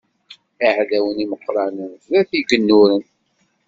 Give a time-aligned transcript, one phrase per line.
[0.67, 3.03] Iɛdawen imeqqranen d at igennuren.